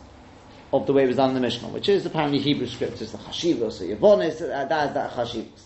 [0.73, 3.11] of the way it was done in the Mishnah, which is apparently Hebrew script, is
[3.11, 5.61] the chashivos, or Yavonis, uh, that is that chashivos.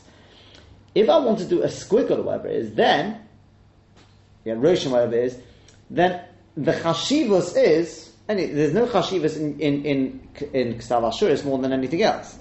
[0.94, 3.22] If I want to do a squiggle or whatever it is, then,
[4.44, 5.38] yeah, Roshan, whatever it is,
[5.90, 6.22] then
[6.58, 12.04] the chashivos is, and it, there's no chashivos in, in, in, in more than anything
[12.04, 12.38] else.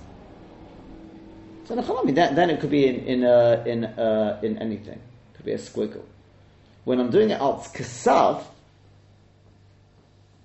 [1.64, 4.94] So then, then it could be in, in, uh, in, uh, in anything.
[4.98, 6.04] It could be a squiggle.
[6.84, 8.42] When I'm doing it out Ksav,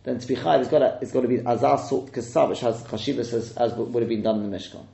[0.03, 3.33] then to be chayiv, it's got to, to be azar sort Ksav, which has chashivos
[3.33, 4.85] as, as would have been done in the Mishkan.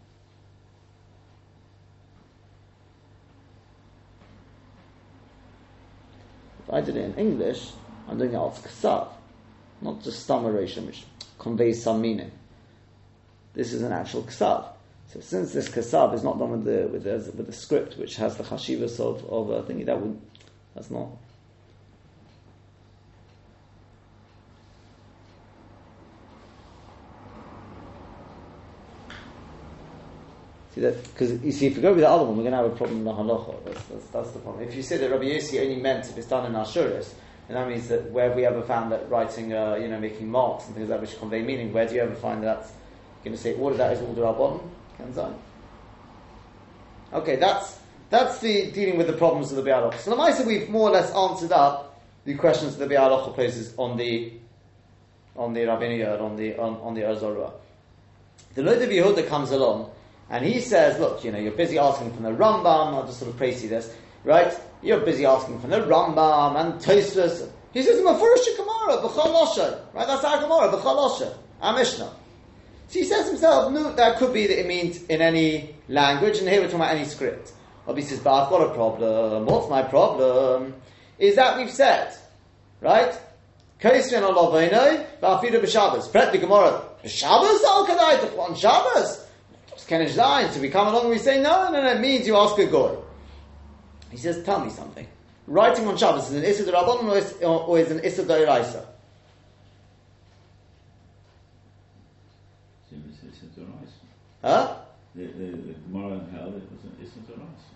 [6.67, 7.71] If I did it in English,
[8.07, 9.07] I'm doing it out kasav,
[9.81, 11.03] not just stammeration, which
[11.39, 12.31] conveys some meaning.
[13.53, 14.67] This is an actual kasav.
[15.11, 18.17] So since this kasav is not done with the with the, with the script, which
[18.17, 20.21] has the chashivas of of a thingy, that would
[20.75, 21.07] that's not.
[30.79, 32.75] Because you see, if we go with the other one, we're going to have a
[32.75, 33.65] problem in the halacha.
[33.65, 34.67] That's, that's, that's the problem.
[34.67, 37.13] If you say that Rabbi Yossi only meant if it's done in Ashuris,
[37.47, 40.29] and that means that where have we ever found that writing, uh, you know, making
[40.29, 42.59] marks and things like that which convey meaning, where do you ever find that?
[43.23, 44.61] You're going to say all of that is all the Rabban?
[44.99, 45.33] Kenzai.
[47.11, 49.95] Okay, that's that's the dealing with the problems of the Bialoch.
[49.97, 53.73] So the Maisa we've more or less answered up the questions that the Bialoch poses
[53.77, 54.33] on the
[55.35, 57.53] on the Rabbini on the on, on the Ozorua.
[58.53, 59.91] The Lord of Yehuda comes along
[60.29, 63.31] and he says, look, you know, you're busy asking from the Rambam, I'll just sort
[63.31, 64.53] of praise you this, right?
[64.81, 67.49] You're busy asking from the Rambam and Tosfos.
[67.73, 70.07] He says, Mafurish Gemara, B'chol right?
[70.07, 72.11] That's our Gemara, B'chol our Mishnah.
[72.87, 76.49] So he says himself, no, that could be that it means in any language, and
[76.49, 77.51] here we're talking about any script.
[77.87, 79.45] Obviously, he says, but I've got a problem.
[79.45, 80.75] What's my problem?
[81.19, 82.15] Is that we've said,
[82.81, 83.19] right?
[83.79, 86.11] Kaisrin Alovainoi, Ba'afidu B'Shabbos.
[86.11, 89.25] Pret the Gemara, B'Shabbos al on Shabbos?
[89.89, 90.54] Kenish.
[90.54, 92.67] So we come along and we say, no, no, no, it means you ask a
[92.67, 92.95] goy.
[94.12, 95.08] He says, tell me something.
[95.47, 98.86] Writing on Shabbos is an Issa Rabban or is, or is an Issa Doiraisa?
[104.41, 104.75] Huh?
[105.15, 107.75] The, the, the Gemara in hell, it was an Issa Doiraisa.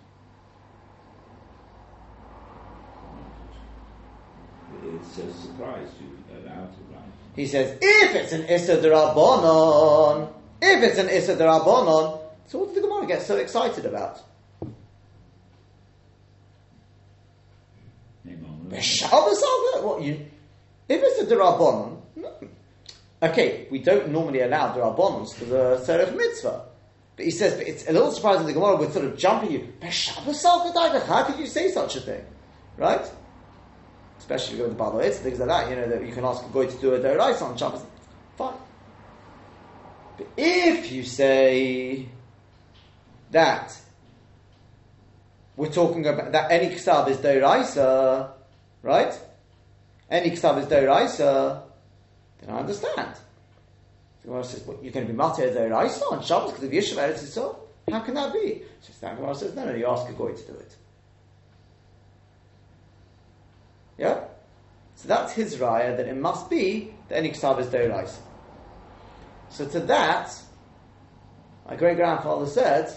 [4.85, 6.03] It's a surprise to
[6.37, 7.01] allow to write.
[7.35, 10.31] He says, if it's an Issa Rabbanon,
[10.63, 14.21] if it's an Issa Rabbanon, so what did the Gemara get so excited about?
[19.83, 20.25] What you?
[20.89, 22.33] If it's a derabbanon, no.
[23.21, 26.65] okay, we don't normally allow derabbonons for the serif mitzvah.
[27.15, 29.51] But he says, but it's a little surprising the Gemara would sort of jump at
[29.51, 29.71] you.
[29.81, 32.25] How could you say such a thing?
[32.75, 33.05] Right?
[34.17, 36.25] Especially if you go to the Balo things like that, you know, that you can
[36.25, 37.83] ask a guy to do a derais on Shabbos.
[40.17, 42.07] But if you say
[43.31, 43.75] that
[45.55, 48.31] we're talking about that any ksav is deiraisa,
[48.81, 49.19] right?
[50.09, 51.61] Any ksav is deiraisa,
[52.39, 53.15] then I understand.
[54.21, 56.97] The Gemara says, well, you're going to be matir deiraisa on Shabbos because of Yishuv
[56.97, 57.57] Eretz Yisrael?
[57.91, 58.61] How can that be?
[58.81, 60.75] So the Gemara says, no, no, you ask a goy to do it.
[63.97, 64.23] Yeah?
[64.95, 68.19] So that's his raya that it must be that any ksav is deiraisa.
[69.53, 70.35] So to that,
[71.69, 72.91] my great grandfather said,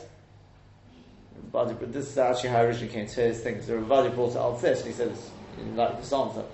[1.53, 3.55] but this is actually how I originally came to his thing.
[3.55, 5.31] Because the Ravadi brought it out this, and he says,
[5.75, 6.45] like this answer.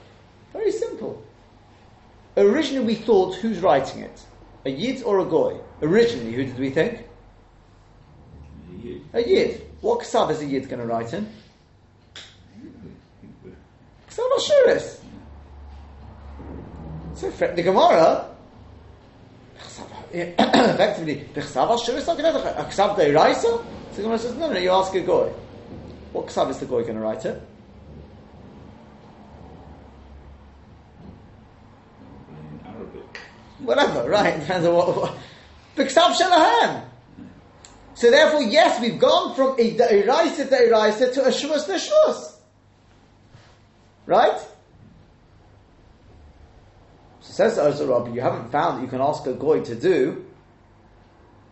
[0.53, 1.25] Very simple.
[2.37, 4.25] Originally, we thought who's writing it,
[4.65, 5.61] a yid or a goy.
[5.83, 7.07] Originally, who did we think?
[8.73, 9.03] A yid.
[9.13, 9.67] A yid.
[9.83, 11.29] What ksav is a yid going to write in?
[14.11, 14.99] Ksav Ashuris.
[17.15, 18.32] So the Gemara,
[20.15, 23.43] effectively, Bechsav Ashuris Akedecha, a Ksav Deiraisa?
[23.43, 23.65] So
[23.97, 25.29] the Gemara says, no, no, you ask a Goy.
[26.13, 27.43] What Ksav is the Goy going to write it?
[32.29, 33.21] In Arabic.
[33.61, 34.39] Whatever, right?
[34.41, 34.97] Depends on what.
[34.97, 35.15] what.
[35.77, 36.85] B'ksav Shalahan.
[37.95, 42.35] So therefore, yes, we've gone from a Deiraisa Deiraisa to a Shvus Neshvus.
[44.05, 44.41] Right?
[47.33, 50.23] Says Ozer Rabbi, you haven't found that you can ask a Goy to do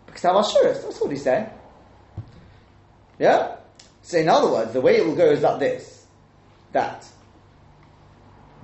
[0.09, 0.83] B'ksav Ashuris.
[0.83, 1.49] That's what he's saying.
[3.19, 3.57] Yeah?
[4.03, 6.05] So in other words, the way it will go is like this.
[6.73, 7.07] That.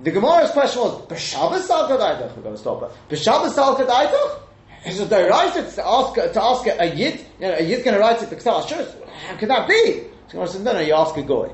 [0.01, 2.35] The Gemara's question was, B'Shabbos al Kadaitach?
[2.35, 2.91] We're going to stop it.
[3.09, 4.39] B'Shabbos al Kadaitach?
[4.85, 7.95] Is it the right to ask, to ask a Yid, you know, a Yid going
[7.95, 8.93] to write it B'Ksav Ashuris?
[9.27, 10.03] How could that be?
[10.27, 11.51] So Gemara says, no, no, you ask a Goy.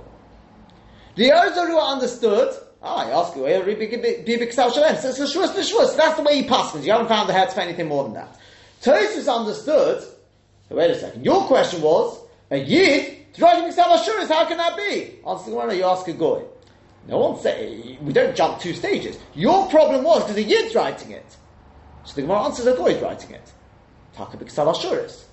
[1.16, 2.53] The Ozorua understood,
[2.84, 5.98] ah, you ask a it's a Shvus Nishvus.
[5.98, 6.86] That's the way he passes.
[6.86, 8.38] You haven't found the head for anything more than that.
[8.82, 12.20] Tosfos understood, so wait a second, your question was,
[12.52, 15.20] a Yid, how can that be?
[15.28, 16.44] Answer the you ask a Goy.
[17.08, 19.18] No one say we don't jump two stages.
[19.34, 21.26] Your problem was because the Yid's writing it.
[22.06, 23.52] So the Gemara answers the Goy's writing it.
[24.16, 25.24] Taka b'ksav ashuris.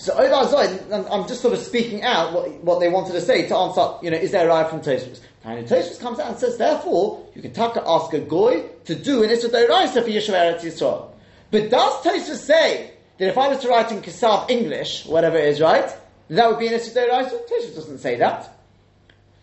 [0.00, 3.86] So I'm- just sort of speaking out what, what they wanted to say to answer,
[4.00, 5.20] you know, is there a raya from Tosfos?
[5.44, 9.22] And Tosfos comes out and says, therefore, you can taka ask a Goy to do
[9.22, 11.10] an Issa for Yishuv Eretz Yisrael.
[11.50, 15.48] But does Tosfos say that if I was to write in Kisav English, whatever it
[15.48, 15.94] is, right,
[16.30, 17.46] that would be an Issa Deiraisa?
[17.46, 18.56] Tosfos doesn't say that.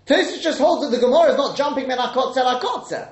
[0.08, 3.08] Tosfos just holds that the Gemara is not jumping menakotze lakotze.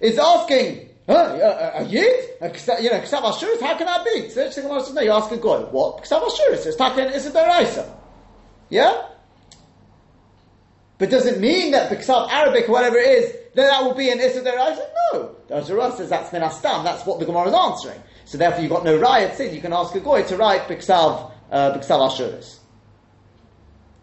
[0.00, 2.30] It's asking, huh, a, a, yid?
[2.40, 2.48] A,
[2.82, 4.28] you know, ksav ashuris, how can that be?
[4.28, 5.60] So the Gemara says, no, you ask a goy.
[5.62, 6.04] What?
[6.04, 6.66] Ksav ashuris.
[6.66, 7.90] It's taken, it's a deraisa.
[8.68, 9.08] Yeah?
[10.98, 14.10] But does it mean that Biksav Arabic or whatever it is, then that will be
[14.10, 14.84] an Issa Deraisa?
[15.12, 15.36] No.
[15.46, 18.02] The Ozorua says that's Minastam, that's what the Gemara is answering.
[18.24, 21.32] So therefore you've got no riot, says you can ask a Goy to write Biksav,
[21.50, 22.58] uh, Ashuris.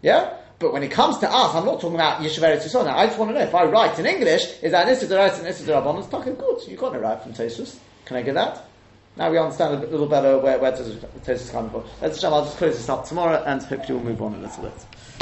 [0.02, 0.38] Yeah?
[0.60, 2.98] But when it comes to us, I'm not talking about Yeshiva Yisrael now.
[2.98, 5.40] I just want to know if I write in English, is that an Issa Deraisa
[5.40, 6.00] and Derabon?
[6.00, 6.62] It's talking good.
[6.68, 7.78] You no right from Tosfos.
[8.06, 8.66] Can I get that?
[9.18, 11.84] Now we understand a little better where, where Tosfos is coming from.
[12.02, 14.86] Let's I'll just close this up tomorrow and hopefully we'll move on a little bit.